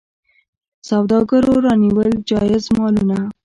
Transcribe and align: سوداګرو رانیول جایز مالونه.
سوداګرو 0.89 1.53
رانیول 1.65 2.09
جایز 2.29 2.65
مالونه. 2.77 3.17